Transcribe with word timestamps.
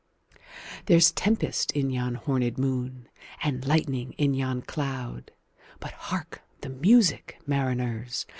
There's 0.87 1.11
tempest 1.11 1.71
in 1.73 1.91
yon 1.91 2.15
hornèd 2.15 2.57
moon, 2.57 3.07
And 3.43 3.63
lightning 3.67 4.13
in 4.13 4.33
yon 4.33 4.63
cloud:But 4.63 5.91
hark 5.91 6.41
the 6.61 6.69
music, 6.69 7.39
mariners! 7.45 8.25